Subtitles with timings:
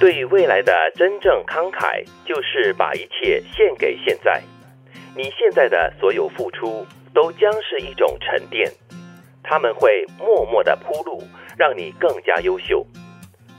[0.00, 4.40] 对于未来的真正慷慨，就是把一切献给现在。
[5.16, 8.70] 你现在的所有付出，都将是一种沉淀，
[9.42, 11.20] 他们会默默的铺路，
[11.56, 12.86] 让你更加优秀。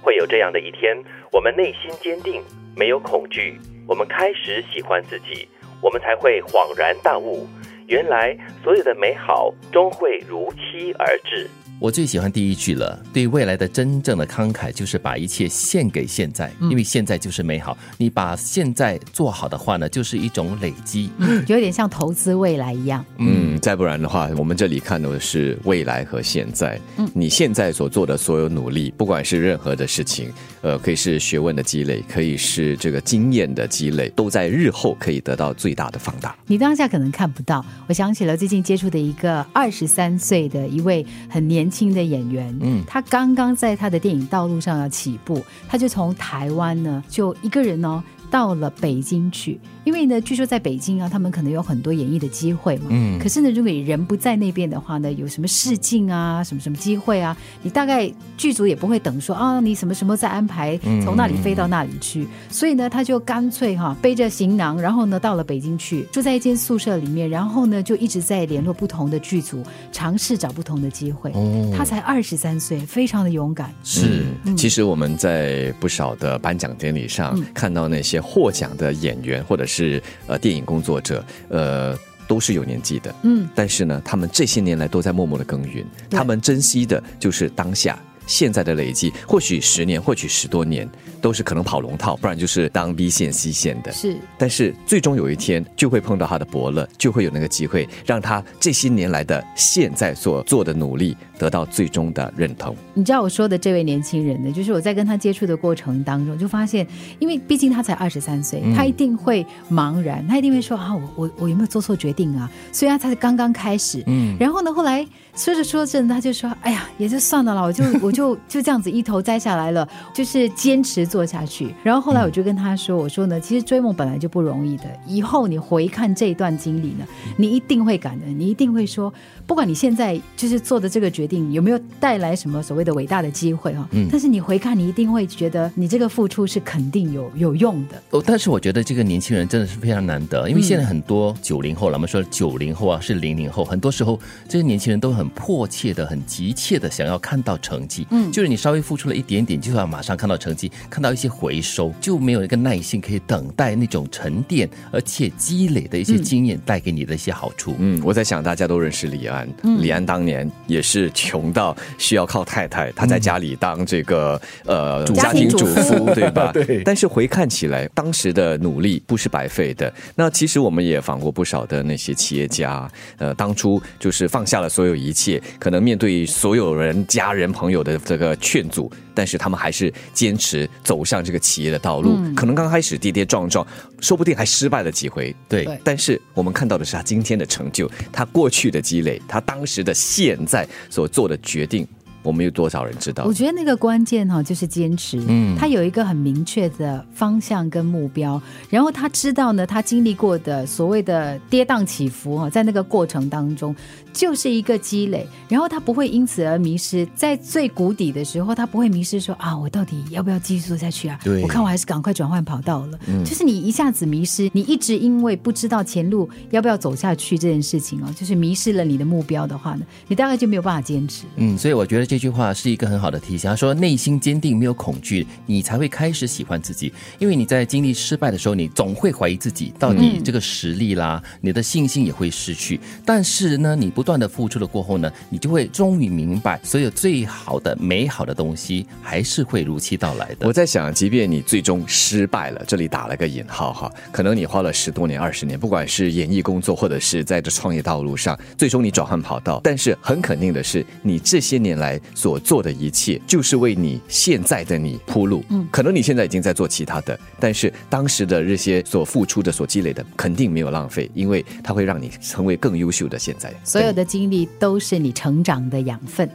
[0.00, 0.96] 会有这样的一天，
[1.32, 2.40] 我们内心坚定，
[2.76, 3.58] 没有恐惧，
[3.88, 5.48] 我们开始喜欢自己，
[5.82, 7.48] 我们才会恍然大悟，
[7.88, 11.50] 原来所有的美好终会如期而至。
[11.80, 17.78] 我最喜欢第一句了，对未来的真正的慷慨就是把一切献给现在，因为现在就是美好。
[17.96, 23.04] 你把现在做好的话呢，就是一种累积，嗯，有点像投资未来一样。
[23.18, 26.80] 嗯，再不然的话，我们这里看的是未来和现在。
[26.96, 36.36] 嗯，你现在所做的所有努力，不管是任何的事情，呃，可以是学问的积累，可以是这个经验的积累，都在日后可以得到最大的放大。
[36.48, 41.67] 你当下可能看不到，我想起了最近接触的一个二十三岁的一位很年。
[41.68, 48.02] 年轻的演员，嗯，他刚刚在他的电影道路上要起步，他就从台湾呢，就一个人呢。
[48.30, 52.86] 到了北京去，因为呢，据说在北京啊，他们可能有很多演艺的机会嘛。
[52.90, 53.18] 嗯。
[53.18, 62.26] 可是呢，如果你人不在那边的话呢，有什么试镜啊，什么什么机会啊，你大概剧组也不会等说啊，你什么什么再安排，从那里飞到那里去。
[62.50, 71.30] 所以呢，他就干脆哈背着行囊，然后呢到了北京去，住在一间宿舍里面，然后呢就一直在联络不同的剧组，尝试找不同的机会。
[71.32, 71.74] 哦。
[71.74, 73.72] 他才二十三岁，非常的勇敢。
[73.82, 74.26] 是。
[74.54, 78.17] 其实我们在不少的颁奖典礼上看到那些。
[78.20, 87.98] 获奖的演员或者是呃电影工作者，呃都是有年纪的，嗯，但是呢，他们这些年来都在默默的耕耘，他们珍惜的就是当下。
[88.28, 90.88] 现在的累积，或许十年，或许十多年，
[91.20, 93.90] 都是可能跑龙套，不然就是当 B 线、C 线的。
[93.90, 102.76] 是，但是最终有一天就会碰到他的伯乐，就会有那个机会，让他这些年来的现在所做的努力得到最终的认同。
[102.94, 106.86] 你知道我说的这位年轻人呢，就是我在跟他接触的过程当中，就发现，
[107.18, 112.50] 因为毕竟他才二十三岁，他一定会茫然，他一定会说啊，我我我有没有做错决定啊？
[112.72, 115.06] 虽然他才刚刚开始，嗯，然后呢，后来。
[115.34, 124.84] 说着说着，他就说：“哎呀，也就算了啦，我就我就就就这样子一头栽下来了，就是坚持做下去。”然后后来我就跟他说：“我说呢，其实追梦本来就不容易的。
[125.06, 127.06] 以后你回看这一段经历呢，
[127.36, 129.12] 你一定会感恩，你一定会说，
[129.46, 138.02] 不管你现在就是做的这个决定有没有带来什么所谓的伟大的机会哈，但是你回看，你一定会觉得你这个付出是肯定有有用的。
[138.10, 144.18] 哦，但是我觉得这个年轻人真的是非常难得，因为现在很多九零后了，我们说九零后啊，是零零后，很多时候
[144.48, 145.28] 这些年轻人都很。
[145.38, 157.76] 迫切的、很急切的想要看到成绩，嗯，就是你稍微付出了一点点，就要马上看到成绩，看到一些回收，就没有一个耐心可以等待那种沉淀而且积累的一些经验带给你的一些好处。
[157.78, 166.50] 嗯，我在想大家都认识李安，李安当年也是穷到需要靠太太，他在家里当这个呃家庭主妇， 对吧？
[166.52, 166.82] 对。
[166.84, 169.92] 但是回看起来，当时的努力不是白费的。
[170.14, 175.12] 那其实我们也访过不少的那些企业家，呃，当初就是放下了所有一。
[175.18, 182.18] 切可能面对所有人、家人、朋友的这个劝阻，但是他们还是坚持走上这个企业的道路。
[182.34, 183.64] 可能刚开始跌跌撞撞，
[184.00, 185.34] 说不定还失败了几回。
[185.48, 191.86] 对，但是我们看到的是他今天的成就，他过去的积累，他当时的现在所做的决定。
[192.22, 193.24] 我们有多少人知道？
[193.24, 195.22] 我觉得那个关键哈就是坚持。
[195.28, 203.74] 嗯，他有一个很明确的方向跟目标，然后他知道呢，他经历过的所谓的跌宕起伏哈，在那个过程当中
[204.12, 207.06] 就是一个积累，然后他不会因此而迷失。
[207.14, 211.18] 在最谷底的时候，他不会迷失，说啊，我到底要不要继续做下去啊？
[211.22, 212.98] 对，我看我还是赶快转换跑道了。
[213.06, 221.24] 嗯，就是你一下子迷失，你一直因为不知道前路要不要走下去这件事情哦，就是迷失了你的目标的话呢，你大概就没有办法坚持。
[221.36, 222.07] 嗯，所以我觉得。
[222.08, 226.90] 这句话是一个很好的提醒，他说：“内心坚定，没有恐惧，你才会开始喜欢自己。
[227.18, 232.80] 因为你在经历失败的时候，你总会怀疑自己到底这个实力啦，你的信心也会失去。
[233.04, 251.97] 但是呢，你不断的付出了过后呢，你就会终于明白，所有最好的、美好的东西还是会如期到来的。”我在想，即便你最终失败了，这里打了个引号哈，可能你花了十多年、二十年，不管是演艺工作，或者是在这创业道路上，最终你转换跑道，但是很肯定的是，你这些年来。
[252.14, 255.44] 所做的一切就是为你现在的你铺路。
[255.50, 263.52] 嗯，可能你现在已经在做其他的，但是当时的这些所付出的、所积累的，肯定没有浪费，因为它会让你成为更优秀的现在。
[263.64, 266.28] 所有的经历都是你成长的养分。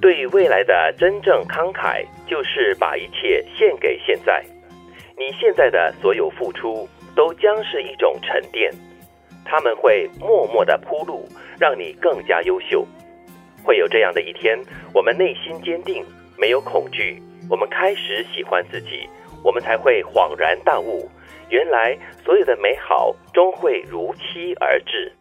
[0.00, 4.42] 对于未来的真正慷慨，就是把一切献给现在。
[5.16, 8.72] 你现在的所有付出，都将是一种沉淀，
[9.44, 11.28] 他们会默默的铺路，
[11.58, 12.86] 让你更加优秀。
[13.62, 14.58] 会有这样的一天
[14.94, 16.04] 我们内心坚定
[16.38, 19.08] 没有恐惧我们开始喜欢自己
[19.42, 21.08] 我们才会恍然大悟
[21.48, 25.12] 原来所有的美好终会如期而至。